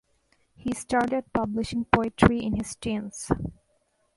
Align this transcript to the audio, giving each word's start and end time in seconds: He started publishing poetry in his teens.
He 0.55 0.73
started 0.73 1.31
publishing 1.31 1.85
poetry 1.85 2.43
in 2.43 2.55
his 2.55 2.75
teens. 2.75 3.29